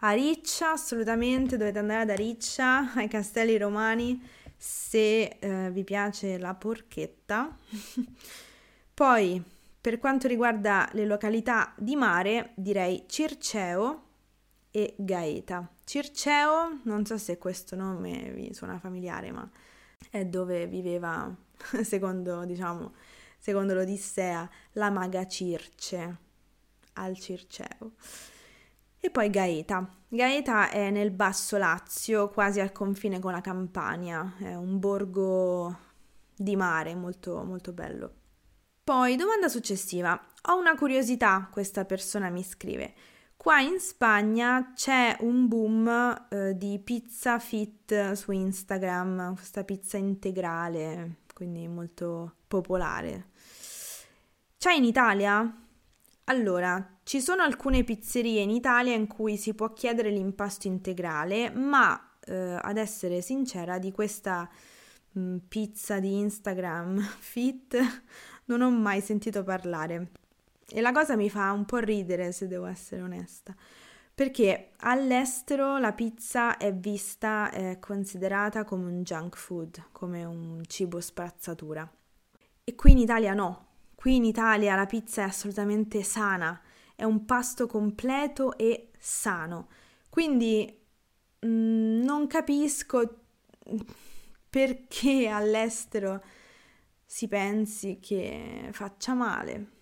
A 0.00 0.10
Riccia, 0.10 0.72
assolutamente 0.72 1.56
dovete 1.56 1.78
andare 1.78 2.02
ad 2.02 2.10
Ariccia, 2.10 2.92
ai 2.96 3.08
castelli 3.08 3.56
romani, 3.56 4.22
se 4.54 5.38
eh, 5.38 5.70
vi 5.70 5.82
piace 5.82 6.36
la 6.36 6.52
porchetta. 6.52 7.56
Poi, 8.92 9.42
per 9.80 9.98
quanto 9.98 10.28
riguarda 10.28 10.90
le 10.92 11.06
località 11.06 11.72
di 11.78 11.96
mare, 11.96 12.52
direi 12.56 13.04
Circeo 13.06 14.02
e 14.70 14.94
Gaeta. 14.98 15.66
Circeo, 15.84 16.80
non 16.82 17.06
so 17.06 17.16
se 17.16 17.38
questo 17.38 17.76
nome 17.76 18.30
vi 18.34 18.52
suona 18.52 18.78
familiare, 18.78 19.32
ma 19.32 19.50
è 20.10 20.26
dove 20.26 20.66
viveva, 20.66 21.34
secondo, 21.82 22.44
diciamo, 22.44 22.92
secondo 23.42 23.74
l'Odissea, 23.74 24.48
la 24.74 24.88
maga 24.88 25.26
Circe 25.26 26.16
al 26.92 27.18
Circeo. 27.18 27.94
E 29.00 29.10
poi 29.10 29.30
Gaeta. 29.30 29.84
Gaeta 30.06 30.70
è 30.70 30.90
nel 30.90 31.10
Basso 31.10 31.56
Lazio, 31.56 32.28
quasi 32.28 32.60
al 32.60 32.70
confine 32.70 33.18
con 33.18 33.32
la 33.32 33.40
Campania, 33.40 34.34
è 34.38 34.54
un 34.54 34.78
borgo 34.78 35.76
di 36.36 36.54
mare 36.54 36.94
molto 36.94 37.42
molto 37.42 37.72
bello. 37.72 38.12
Poi, 38.84 39.16
domanda 39.16 39.48
successiva. 39.48 40.20
Ho 40.50 40.56
una 40.56 40.76
curiosità, 40.76 41.48
questa 41.50 41.84
persona 41.84 42.30
mi 42.30 42.44
scrive. 42.44 42.94
Qua 43.36 43.58
in 43.60 43.80
Spagna 43.80 44.72
c'è 44.72 45.16
un 45.22 45.48
boom 45.48 46.26
eh, 46.30 46.56
di 46.56 46.78
pizza 46.78 47.40
fit 47.40 48.12
su 48.12 48.30
Instagram, 48.30 49.34
questa 49.34 49.64
pizza 49.64 49.96
integrale, 49.96 51.21
quindi 51.32 51.66
molto 51.68 52.36
popolare. 52.46 53.28
C'è 54.58 54.72
in 54.72 54.84
Italia? 54.84 55.62
Allora, 56.24 56.98
ci 57.02 57.20
sono 57.20 57.42
alcune 57.42 57.82
pizzerie 57.84 58.42
in 58.42 58.50
Italia 58.50 58.94
in 58.94 59.06
cui 59.06 59.36
si 59.36 59.54
può 59.54 59.72
chiedere 59.72 60.10
l'impasto 60.10 60.68
integrale, 60.68 61.50
ma 61.50 62.16
eh, 62.24 62.58
ad 62.60 62.76
essere 62.76 63.20
sincera, 63.22 63.78
di 63.78 63.90
questa 63.90 64.48
mh, 65.12 65.20
mm, 65.20 65.36
pizza 65.48 65.98
di 65.98 66.18
Instagram 66.18 67.00
fit 67.18 67.76
non 68.46 68.60
ho 68.60 68.70
mai 68.70 69.00
sentito 69.00 69.42
parlare. 69.42 70.10
E 70.68 70.80
la 70.80 70.92
cosa 70.92 71.16
mi 71.16 71.28
fa 71.28 71.52
un 71.52 71.64
po' 71.64 71.78
ridere, 71.78 72.32
se 72.32 72.46
devo 72.46 72.66
essere 72.66 73.02
onesta, 73.02 73.54
perché 74.22 74.74
all'estero 74.82 75.78
la 75.78 75.92
pizza 75.92 76.56
è 76.56 76.72
vista, 76.72 77.50
è 77.50 77.80
considerata 77.80 78.62
come 78.62 78.84
un 78.84 79.02
junk 79.02 79.36
food, 79.36 79.86
come 79.90 80.24
un 80.24 80.62
cibo 80.68 81.00
sprazzatura. 81.00 81.92
E 82.62 82.74
qui 82.76 82.92
in 82.92 82.98
Italia 82.98 83.34
no. 83.34 83.66
Qui 83.96 84.14
in 84.14 84.24
Italia 84.24 84.76
la 84.76 84.86
pizza 84.86 85.22
è 85.22 85.24
assolutamente 85.24 86.04
sana, 86.04 86.60
è 86.94 87.02
un 87.02 87.24
pasto 87.24 87.66
completo 87.66 88.56
e 88.56 88.90
sano. 88.96 89.66
Quindi 90.08 90.72
mh, 91.40 91.48
mm, 91.48 92.02
non 92.02 92.28
capisco 92.28 93.22
perché 94.48 95.26
all'estero 95.26 96.22
si 97.04 97.26
pensi 97.26 97.98
che 98.00 98.68
faccia 98.70 99.14
male. 99.14 99.81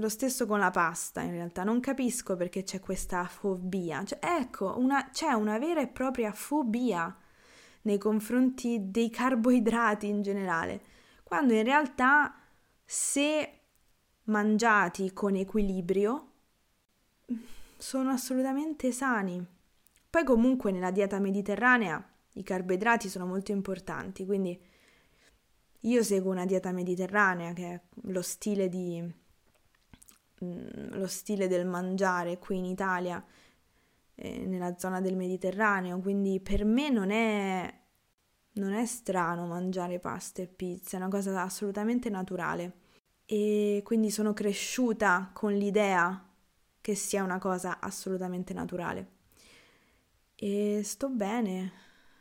Lo 0.00 0.08
stesso 0.08 0.46
con 0.46 0.60
la 0.60 0.70
pasta, 0.70 1.22
in 1.22 1.32
realtà, 1.32 1.64
non 1.64 1.80
capisco 1.80 2.36
perché 2.36 2.62
c'è 2.62 2.78
questa 2.78 3.24
fobia. 3.24 4.04
Cioè, 4.04 4.18
ecco, 4.20 4.74
una, 4.78 5.10
c'è 5.10 5.32
una 5.32 5.58
vera 5.58 5.80
e 5.80 5.88
propria 5.88 6.32
fobia 6.32 7.16
nei 7.82 7.98
confronti 7.98 8.90
dei 8.90 9.10
carboidrati 9.10 10.06
in 10.06 10.22
generale, 10.22 10.82
quando 11.24 11.52
in 11.52 11.64
realtà 11.64 12.32
se 12.84 13.60
mangiati 14.24 15.12
con 15.12 15.34
equilibrio 15.34 16.32
sono 17.76 18.10
assolutamente 18.10 18.92
sani. 18.92 19.44
Poi 20.08 20.22
comunque 20.22 20.70
nella 20.70 20.92
dieta 20.92 21.18
mediterranea 21.18 22.02
i 22.34 22.44
carboidrati 22.44 23.08
sono 23.08 23.26
molto 23.26 23.50
importanti, 23.50 24.24
quindi 24.24 24.56
io 25.80 26.02
seguo 26.04 26.30
una 26.30 26.44
dieta 26.44 26.70
mediterranea 26.70 27.52
che 27.52 27.66
è 27.66 27.80
lo 28.02 28.22
stile 28.22 28.68
di 28.68 29.26
Lo 30.40 31.06
stile 31.06 31.48
del 31.48 31.66
mangiare 31.66 32.38
qui 32.38 32.58
in 32.58 32.64
Italia 32.64 33.24
eh, 34.14 34.46
nella 34.46 34.76
zona 34.78 35.00
del 35.00 35.16
Mediterraneo, 35.16 36.00
quindi 36.00 36.40
per 36.40 36.64
me 36.64 36.90
non 36.90 37.10
è, 37.10 37.72
non 38.54 38.72
è 38.72 38.84
strano 38.86 39.46
mangiare 39.46 40.00
pasta 40.00 40.42
e 40.42 40.46
pizza, 40.46 40.96
è 40.96 41.00
una 41.00 41.08
cosa 41.08 41.42
assolutamente 41.42 42.08
naturale. 42.10 42.86
E 43.24 43.82
quindi 43.84 44.10
sono 44.10 44.32
cresciuta 44.32 45.30
con 45.32 45.52
l'idea 45.52 46.26
che 46.80 46.94
sia 46.94 47.22
una 47.22 47.38
cosa 47.38 47.78
assolutamente 47.80 48.54
naturale. 48.54 49.16
E 50.34 50.80
sto 50.84 51.08
bene, 51.10 51.72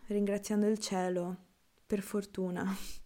ringraziando 0.08 0.68
il 0.68 0.80
cielo, 0.80 1.36
per 1.86 2.02
fortuna. 2.02 2.66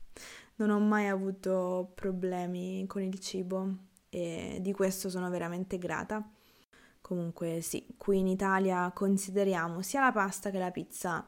Non 0.61 0.69
ho 0.69 0.79
mai 0.79 1.07
avuto 1.07 1.91
problemi 1.95 2.85
con 2.85 3.01
il 3.01 3.17
cibo 3.17 3.89
e 4.11 4.57
di 4.59 4.73
questo 4.73 5.09
sono 5.09 5.29
veramente 5.29 5.77
grata. 5.77 6.29
Comunque 6.99 7.61
sì, 7.61 7.87
qui 7.97 8.19
in 8.19 8.27
Italia 8.27 8.91
consideriamo 8.93 9.81
sia 9.81 10.01
la 10.01 10.11
pasta 10.11 10.51
che 10.51 10.59
la 10.59 10.69
pizza 10.69 11.27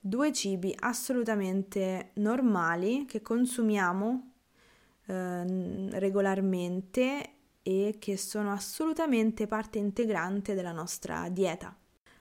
due 0.00 0.32
cibi 0.32 0.74
assolutamente 0.78 2.10
normali 2.14 3.04
che 3.04 3.20
consumiamo 3.20 4.32
eh, 5.06 5.88
regolarmente 5.90 7.32
e 7.62 7.96
che 7.98 8.16
sono 8.16 8.52
assolutamente 8.52 9.46
parte 9.46 9.78
integrante 9.78 10.54
della 10.54 10.72
nostra 10.72 11.28
dieta. 11.28 11.76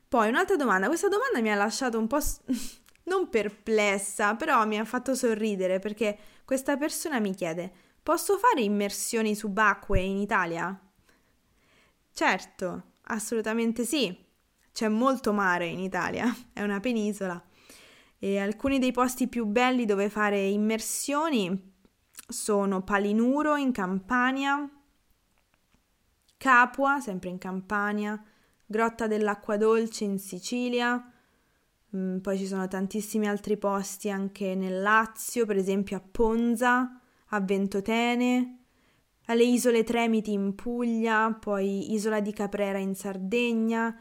Poi 0.08 0.27
un'altra 0.27 0.56
domanda, 0.56 0.88
questa 0.88 1.08
domanda 1.08 1.39
mi 1.41 1.51
ha 1.51 1.56
lasciato 1.56 1.98
un 1.98 2.08
po' 2.08 2.20
non 3.03 3.29
perplessa, 3.29 4.36
però 4.36 4.65
mi 4.65 4.77
ha 4.77 4.86
fatto 4.86 5.15
sorridere 5.15 5.79
perché 5.79 6.17
questa 6.46 6.77
persona 6.77 7.20
mi 7.20 7.34
chiede: 7.34 7.72
"Posso 8.08 8.38
fare 8.38 8.62
immersioni 8.62 9.36
subacquee 9.36 10.02
in 10.02 10.16
Italia?" 10.16 10.80
Certo, 12.14 12.84
assolutamente 13.02 13.84
sì. 13.84 14.18
C'è 14.72 14.88
molto 14.88 15.34
mare 15.34 15.66
in 15.66 15.80
Italia, 15.80 16.34
è 16.54 16.64
una 16.64 16.80
penisola. 16.80 17.44
E 18.18 18.40
alcuni 18.40 18.80
dei 18.80 18.94
posti 18.94 19.28
più 19.28 19.44
belli 19.44 19.84
dove 19.84 20.10
fare 20.10 20.40
immersioni 20.40 21.74
sono 22.30 22.82
Palinuro 22.82 23.58
in 23.58 23.74
Campania, 23.74 24.70
Capua, 26.38 27.02
sempre 27.02 27.28
in 27.28 27.40
Campania, 27.40 28.24
Grotta 28.66 29.08
dell'Acqua 29.08 29.58
Dolce 29.58 30.06
in 30.06 30.18
Sicilia, 30.18 31.12
mm, 31.94 32.20
poi 32.20 32.38
ci 32.38 32.48
sono 32.48 32.70
tantissimi 32.70 33.28
altri 33.28 33.58
posti 33.58 34.10
anche 34.10 34.56
nel 34.56 34.82
Lazio, 34.82 35.46
per 35.46 35.58
esempio 35.58 35.98
a 35.98 36.02
Ponza, 36.10 37.02
a 37.30 37.42
Ventotene, 37.42 38.60
alle 39.26 39.44
Isole 39.44 39.84
Tremiti 39.84 40.32
in 40.32 40.56
Puglia, 40.56 41.34
poi 41.34 41.94
Isola 41.94 42.20
di 42.20 42.32
Caprera 42.32 42.78
in 42.78 42.96
Sardegna, 42.96 43.96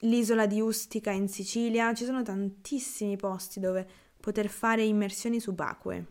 l'isola 0.00 0.46
di 0.46 0.60
Ustica 0.60 1.10
in 1.10 1.28
Sicilia, 1.28 1.94
ci 1.94 2.04
sono 2.04 2.22
tantissimi 2.22 3.16
posti 3.16 3.60
dove 3.60 3.86
poter 4.20 4.48
fare 4.48 4.82
immersioni 4.82 5.38
subacquee. 5.38 6.06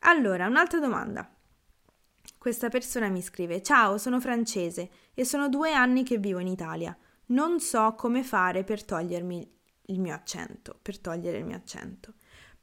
Allora, 0.00 0.46
un'altra 0.46 0.78
domanda. 0.78 1.28
Questa 2.38 2.68
persona 2.68 3.08
mi 3.08 3.20
scrive: 3.20 3.62
Ciao, 3.62 3.98
sono 3.98 4.20
francese 4.20 4.90
e 5.12 5.24
sono 5.24 5.48
due 5.48 5.72
anni 5.72 6.04
che 6.04 6.18
vivo 6.18 6.38
in 6.38 6.46
Italia. 6.46 6.96
Non 7.26 7.60
so 7.60 7.94
come 7.94 8.22
fare 8.22 8.64
per 8.64 8.84
togliermi 8.84 9.52
il 9.86 10.00
mio 10.00 10.14
accento. 10.14 10.78
Per 10.80 10.98
togliere 10.98 11.38
il 11.38 11.44
mio 11.44 11.56
accento. 11.56 12.14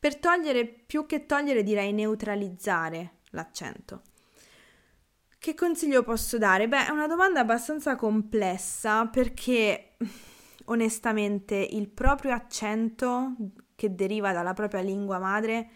Per 0.06 0.20
togliere, 0.20 0.68
più 0.68 1.08
che 1.08 1.26
togliere, 1.26 1.64
direi 1.64 1.92
neutralizzare 1.92 3.22
l'accento. 3.32 4.04
Che 5.40 5.56
consiglio 5.56 6.04
posso 6.04 6.38
dare? 6.38 6.68
Beh, 6.68 6.86
è 6.86 6.92
una 6.92 7.08
domanda 7.08 7.40
abbastanza 7.40 7.96
complessa 7.96 9.08
perché 9.08 9.98
onestamente 10.66 11.56
il 11.56 11.90
proprio 11.90 12.34
accento 12.34 13.34
che 13.74 13.96
deriva 13.96 14.32
dalla 14.32 14.54
propria 14.54 14.82
lingua 14.82 15.18
madre 15.18 15.70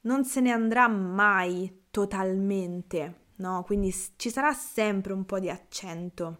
non 0.00 0.24
se 0.24 0.40
ne 0.40 0.50
andrà 0.50 0.88
mai 0.88 1.84
totalmente, 1.92 3.26
no? 3.36 3.62
Quindi 3.62 3.94
ci 4.16 4.28
sarà 4.28 4.52
sempre 4.54 5.12
un 5.12 5.24
po' 5.24 5.38
di 5.38 5.50
accento 5.50 6.38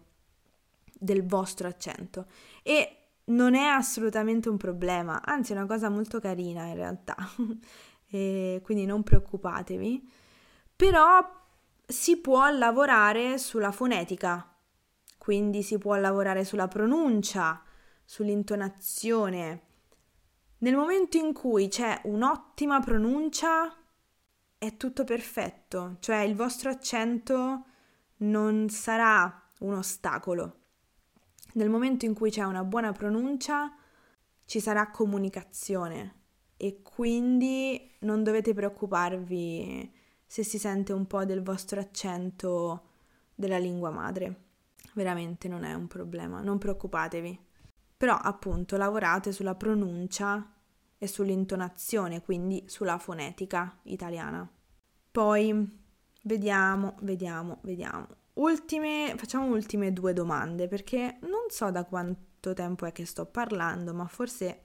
del 0.83 1.25
vostro 1.25 1.69
accento 1.69 2.25
e 2.63 2.96
non 3.27 3.55
è 3.55 3.65
assolutamente 3.65 4.49
un 4.49 4.57
problema, 4.57 5.21
anzi 5.23 5.53
è 5.53 5.55
una 5.55 5.65
cosa 5.65 5.89
molto 5.89 6.19
carina 6.19 6.65
in 6.65 6.75
realtà. 6.75 7.15
quindi 8.09 8.85
non 8.85 9.03
preoccupatevi. 9.03 10.09
Però 10.75 11.35
si 11.85 12.17
può 12.17 12.49
lavorare 12.49 13.37
sulla 13.37 13.71
fonetica, 13.71 14.55
quindi 15.17 15.63
si 15.63 15.77
può 15.77 15.95
lavorare 15.95 16.45
sulla 16.45 16.67
pronuncia, 16.67 17.63
sull'intonazione. 18.05 19.61
Nel 20.59 20.75
momento 20.75 21.17
in 21.17 21.33
cui 21.33 21.67
c'è 21.67 22.01
un'ottima 22.05 22.79
pronuncia, 22.79 23.75
è 24.57 24.75
tutto 24.77 25.03
perfetto, 25.03 25.97
cioè 25.99 26.19
il 26.19 26.35
vostro 26.35 26.69
accento 26.69 27.65
non 28.17 28.69
sarà 28.69 29.49
un 29.59 29.73
ostacolo. 29.73 30.66
Nel 31.53 31.69
momento 31.69 32.05
in 32.05 32.13
cui 32.13 32.29
c'è 32.29 32.43
una 32.43 32.63
buona 32.63 32.91
pronuncia, 32.91 33.75
ci 34.45 34.59
sarà 34.59 34.91
comunicazione 34.91 36.15
e 36.57 36.81
quindi 36.81 37.95
non 37.99 38.23
dovete 38.23 38.53
preoccuparvi 38.53 39.93
se 40.25 40.43
si 40.43 40.57
sente 40.57 40.93
un 40.93 41.07
po' 41.07 41.25
del 41.25 41.41
vostro 41.41 41.79
accento 41.79 42.89
della 43.33 43.57
lingua 43.57 43.89
madre. 43.91 44.45
Veramente 44.93 45.47
non 45.47 45.63
è 45.63 45.73
un 45.73 45.87
problema, 45.87 46.41
non 46.41 46.57
preoccupatevi. 46.57 47.45
Però 47.97 48.15
appunto 48.15 48.77
lavorate 48.77 49.31
sulla 49.31 49.55
pronuncia 49.55 50.53
e 50.97 51.07
sull'intonazione, 51.07 52.21
quindi 52.21 52.63
sulla 52.67 52.97
fonetica 52.97 53.79
italiana. 53.83 54.47
Poi 55.11 55.79
vediamo, 56.23 56.95
vediamo, 57.01 57.59
vediamo. 57.61 58.07
Ultime, 58.37 59.15
facciamo 59.17 59.47
ultime 59.47 59.93
due 59.93 60.13
domande 60.13 60.67
perché 60.67 61.17
non 61.21 61.49
so 61.49 61.71
da 61.71 61.85
quanto 61.85 62.53
tempo 62.53 62.85
è 62.85 62.91
che 62.91 63.05
sto 63.05 63.25
parlando, 63.25 63.93
ma 63.93 64.05
forse 64.05 64.61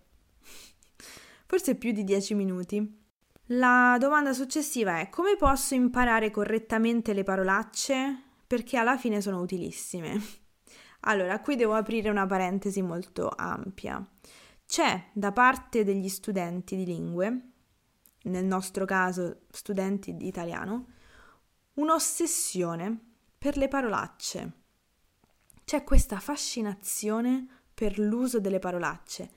forse 1.46 1.74
più 1.76 1.92
di 1.92 2.04
dieci 2.04 2.34
minuti. 2.34 3.00
La 3.46 3.96
domanda 3.98 4.34
successiva 4.34 4.98
è 4.98 5.08
come 5.08 5.36
posso 5.36 5.74
imparare 5.74 6.30
correttamente 6.30 7.14
le 7.14 7.24
parolacce? 7.24 8.22
Perché 8.46 8.76
alla 8.76 8.98
fine 8.98 9.22
sono 9.22 9.40
utilissime. 9.40 10.20
Allora, 11.04 11.40
qui 11.40 11.56
devo 11.56 11.72
aprire 11.72 12.10
una 12.10 12.26
parentesi 12.26 12.82
molto 12.82 13.32
ampia. 13.34 14.06
C'è 14.66 15.10
da 15.12 15.32
parte 15.32 15.82
degli 15.82 16.08
studenti 16.08 16.76
di 16.76 16.84
lingue, 16.84 17.40
nel 18.24 18.44
nostro 18.44 18.84
caso 18.84 19.40
studenti 19.50 20.14
di 20.14 20.26
italiano, 20.26 20.86
un'ossessione 21.74 23.11
per 23.42 23.56
le 23.56 23.66
parolacce. 23.66 24.52
C'è 25.64 25.82
questa 25.82 26.20
fascinazione 26.20 27.64
per 27.74 27.98
l'uso 27.98 28.38
delle 28.38 28.60
parolacce. 28.60 29.30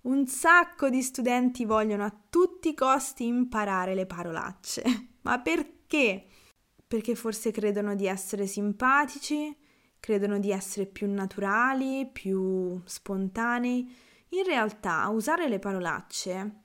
Un 0.00 0.26
sacco 0.26 0.90
di 0.90 1.00
studenti 1.00 1.64
vogliono 1.64 2.04
a 2.04 2.12
tutti 2.28 2.70
i 2.70 2.74
costi 2.74 3.24
imparare 3.24 3.94
le 3.94 4.04
parolacce. 4.04 4.82
Ma 5.22 5.38
perché? 5.38 6.26
Perché 6.84 7.14
forse 7.14 7.52
credono 7.52 7.94
di 7.94 8.08
essere 8.08 8.48
simpatici, 8.48 9.56
credono 10.00 10.40
di 10.40 10.50
essere 10.50 10.86
più 10.86 11.08
naturali, 11.08 12.10
più 12.10 12.82
spontanei 12.84 13.94
in 14.30 14.42
realtà 14.42 15.06
usare 15.08 15.48
le 15.48 15.60
parolacce 15.60 16.62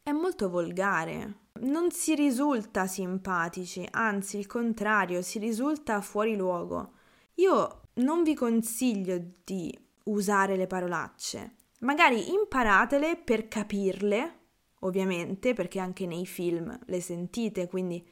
è 0.00 0.12
molto 0.12 0.48
volgare. 0.48 1.43
Non 1.60 1.90
si 1.90 2.14
risulta 2.14 2.86
simpatici, 2.86 3.86
anzi 3.90 4.38
il 4.38 4.46
contrario, 4.46 5.22
si 5.22 5.38
risulta 5.38 6.00
fuori 6.00 6.36
luogo. 6.36 6.92
Io 7.34 7.82
non 7.94 8.22
vi 8.22 8.34
consiglio 8.34 9.20
di 9.44 9.76
usare 10.04 10.56
le 10.56 10.66
parolacce. 10.66 11.54
Magari 11.80 12.32
imparatele 12.32 13.16
per 13.16 13.48
capirle, 13.48 14.38
ovviamente, 14.80 15.54
perché 15.54 15.78
anche 15.78 16.06
nei 16.06 16.26
film 16.26 16.76
le 16.86 17.00
sentite, 17.00 17.68
quindi 17.68 18.04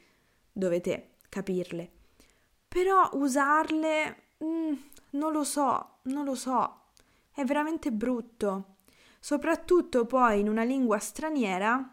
dovete 0.51 1.15
capirle. 1.29 1.91
Però 2.67 3.09
usarle 3.13 4.23
mm, 4.43 4.73
non 5.11 5.31
lo 5.31 5.43
so, 5.43 5.99
non 6.03 6.25
lo 6.25 6.35
so 6.35 6.81
è 7.33 7.43
veramente 7.43 7.91
brutto, 7.91 8.75
soprattutto 9.19 10.05
poi 10.05 10.39
in 10.39 10.47
una 10.49 10.63
lingua 10.63 10.99
straniera 10.99 11.92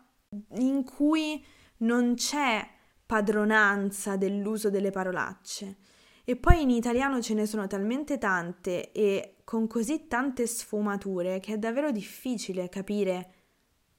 in 0.58 0.84
cui 0.84 1.44
non 1.78 2.14
c'è 2.14 2.66
padronanza 3.04 4.16
dell'uso 4.16 4.70
delle 4.70 4.90
parolacce. 4.90 5.76
E 6.24 6.36
poi 6.36 6.62
in 6.62 6.70
italiano 6.70 7.20
ce 7.20 7.34
ne 7.34 7.46
sono 7.46 7.66
talmente 7.66 8.18
tante 8.18 8.92
e 8.92 9.36
con 9.42 9.66
così 9.66 10.06
tante 10.06 10.46
sfumature 10.46 11.40
che 11.40 11.54
è 11.54 11.58
davvero 11.58 11.90
difficile 11.90 12.68
capire 12.68 13.34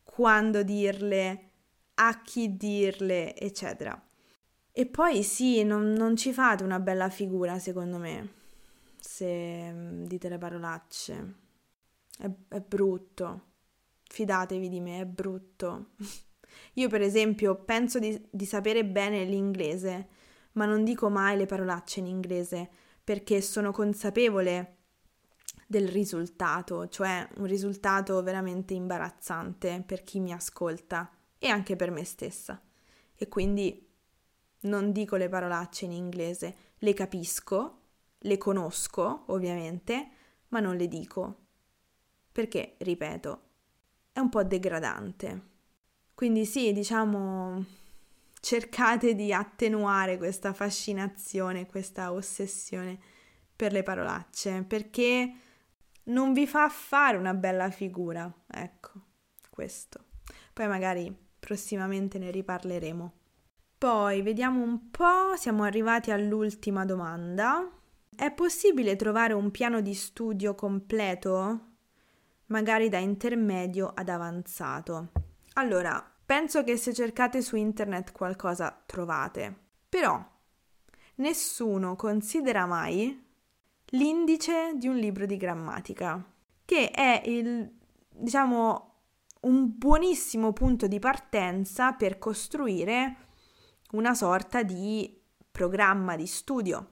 quando 0.03 0.63
dirle, 0.63 1.49
a 1.95 2.21
chi 2.21 2.55
dirle, 2.55 3.35
eccetera. 3.35 4.01
E 4.71 4.85
poi 4.85 5.23
sì, 5.23 5.63
non, 5.63 5.91
non 5.91 6.15
ci 6.15 6.31
fate 6.31 6.63
una 6.63 6.79
bella 6.79 7.09
figura, 7.09 7.59
secondo 7.59 7.97
me 7.97 8.39
se 8.97 9.71
mm, 9.71 10.05
dite 10.05 10.29
le 10.29 10.37
parolacce. 10.37 11.35
È, 12.17 12.29
è 12.47 12.59
brutto. 12.61 13.50
Fidatevi 14.11 14.67
di 14.67 14.81
me, 14.81 14.99
è 14.99 15.05
brutto. 15.05 15.91
Io, 16.75 16.89
per 16.89 17.01
esempio, 17.01 17.55
penso 17.55 17.97
di, 17.97 18.21
di 18.29 18.43
sapere 18.43 18.83
bene 18.83 19.23
l'inglese, 19.23 20.09
ma 20.53 20.65
non 20.65 20.83
dico 20.83 21.09
mai 21.09 21.37
le 21.37 21.45
parolacce 21.45 22.01
in 22.01 22.07
inglese 22.07 22.69
perché 23.01 23.39
sono 23.39 23.71
consapevole 23.71 24.79
del 25.65 25.87
risultato, 25.87 26.89
cioè 26.89 27.25
un 27.37 27.45
risultato 27.45 28.21
veramente 28.21 28.73
imbarazzante 28.73 29.81
per 29.85 30.03
chi 30.03 30.19
mi 30.19 30.33
ascolta 30.33 31.09
e 31.39 31.47
anche 31.47 31.77
per 31.77 31.89
me 31.89 32.03
stessa. 32.03 32.61
E 33.15 33.29
quindi 33.29 33.89
non 34.63 34.91
dico 34.91 35.15
le 35.15 35.29
parolacce 35.29 35.85
in 35.85 35.93
inglese, 35.93 36.55
le 36.79 36.93
capisco, 36.93 37.79
le 38.17 38.37
conosco 38.37 39.23
ovviamente, 39.27 40.09
ma 40.49 40.59
non 40.59 40.75
le 40.75 40.89
dico. 40.89 41.37
Perché, 42.29 42.75
ripeto, 42.79 43.50
è 44.11 44.19
un 44.19 44.29
po' 44.29 44.43
degradante. 44.43 45.49
Quindi 46.13 46.45
sì, 46.45 46.73
diciamo, 46.73 47.65
cercate 48.39 49.15
di 49.15 49.33
attenuare 49.33 50.17
questa 50.17 50.53
fascinazione, 50.53 51.65
questa 51.65 52.11
ossessione 52.11 52.99
per 53.55 53.71
le 53.71 53.83
parolacce, 53.83 54.63
perché 54.63 55.33
non 56.03 56.33
vi 56.33 56.47
fa 56.47 56.67
fare 56.69 57.17
una 57.17 57.33
bella 57.33 57.69
figura. 57.69 58.31
Ecco, 58.47 58.91
questo. 59.49 60.05
Poi 60.53 60.67
magari 60.67 61.15
prossimamente 61.39 62.19
ne 62.19 62.31
riparleremo. 62.31 63.13
Poi 63.77 64.21
vediamo 64.21 64.61
un 64.61 64.91
po', 64.91 65.35
siamo 65.35 65.63
arrivati 65.63 66.11
all'ultima 66.11 66.85
domanda. 66.85 67.67
È 68.15 68.31
possibile 68.31 68.95
trovare 68.95 69.33
un 69.33 69.49
piano 69.49 69.81
di 69.81 69.93
studio 69.93 70.53
completo? 70.53 71.70
Magari 72.51 72.89
da 72.89 72.97
intermedio 72.97 73.91
ad 73.93 74.09
avanzato. 74.09 75.11
Allora, 75.53 76.03
penso 76.25 76.63
che 76.63 76.75
se 76.75 76.93
cercate 76.93 77.41
su 77.41 77.55
internet 77.55 78.11
qualcosa 78.11 78.83
trovate. 78.85 79.55
Però 79.87 80.21
nessuno 81.15 81.95
considera 81.95 82.65
mai 82.65 83.25
l'indice 83.93 84.73
di 84.75 84.87
un 84.87 84.97
libro 84.97 85.25
di 85.25 85.37
grammatica, 85.37 86.23
che 86.65 86.91
è 86.91 87.21
il, 87.25 87.71
diciamo, 88.09 88.95
un 89.41 89.77
buonissimo 89.77 90.51
punto 90.51 90.87
di 90.87 90.99
partenza 90.99 91.93
per 91.93 92.17
costruire 92.17 93.15
una 93.91 94.13
sorta 94.13 94.61
di 94.61 95.19
programma 95.49 96.15
di 96.15 96.27
studio 96.27 96.87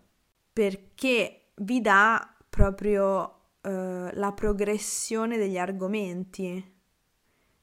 perché 0.51 1.51
vi 1.55 1.79
dà 1.79 2.35
proprio 2.49 3.38
eh, 3.61 4.09
la 4.13 4.31
progressione 4.31 5.37
degli 5.37 5.57
argomenti. 5.57 6.77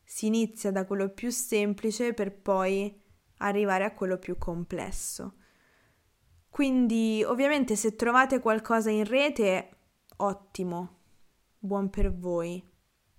Si 0.04 0.26
inizia 0.26 0.70
da 0.70 0.85
quello 0.85 1.09
più 1.09 1.30
semplice 1.30 2.12
per 2.12 2.35
poi 2.35 3.02
arrivare 3.38 3.85
a 3.85 3.94
quello 3.94 4.18
più 4.18 4.37
complesso. 4.37 5.37
Quindi 6.50 7.22
ovviamente 7.26 7.76
se 7.76 7.96
trovate 7.96 8.40
qualcosa 8.40 8.90
in 8.90 9.04
rete, 9.04 9.70
ottimo, 10.18 10.98
buon 11.59 11.90
per 11.90 12.14
voi. 12.14 12.62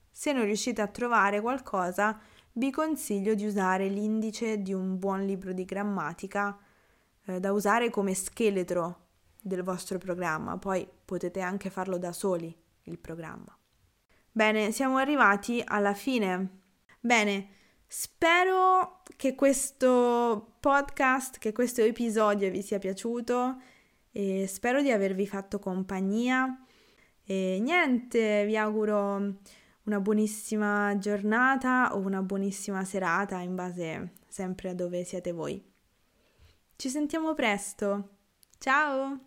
Se 0.10 0.32
non 0.32 0.46
riuscite 0.46 0.82
a 0.82 0.88
trovare 0.88 1.42
qualcosa, 1.42 2.20
vi 2.54 2.72
consiglio 2.72 3.36
di 3.36 3.46
usare 3.46 3.88
l'indice 3.88 4.62
di 4.62 4.74
un 4.74 4.98
buon 4.98 5.26
libro 5.26 5.54
di 5.54 5.66
grammatica 5.66 6.58
eh, 7.26 7.40
da 7.40 7.52
usare 7.52 7.90
come 7.92 8.16
scheletro 8.16 9.06
del 9.40 9.62
vostro 9.62 9.98
programma, 10.00 10.58
poi 10.58 10.88
potete 11.06 11.40
anche 11.42 11.70
farlo 11.70 11.98
da 11.98 12.12
soli 12.12 12.66
il 12.88 13.00
programma. 13.00 13.58
Bene, 14.32 14.72
siamo 14.72 14.98
arrivati 14.98 15.62
alla 15.66 15.94
fine. 15.94 16.62
Bene, 17.00 17.50
spero 17.88 19.02
che 19.16 19.36
questo 19.36 20.58
podcast, 20.60 21.38
che 21.40 21.52
questo 21.54 21.82
episodio 21.82 22.50
vi 22.52 22.62
sia 22.62 22.80
piaciuto 22.80 23.62
e 24.12 24.46
spero 24.48 24.82
di 24.82 24.92
avervi 24.92 25.28
fatto 25.28 25.60
compagnia. 25.60 26.64
E 27.24 27.60
niente, 27.62 28.46
vi 28.46 28.58
auguro 28.58 29.40
una 29.84 30.00
buonissima 30.00 30.98
giornata 30.98 31.96
o 31.96 32.00
una 32.00 32.22
buonissima 32.22 32.84
serata 32.84 33.40
in 33.40 33.56
base 33.56 34.12
sempre 34.28 34.70
a 34.70 34.74
dove 34.74 35.04
siete 35.04 35.32
voi. 35.32 35.64
Ci 36.76 36.90
sentiamo 36.90 37.34
presto. 37.34 38.18
Ciao! 38.60 39.27